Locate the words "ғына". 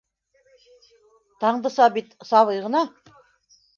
2.67-2.83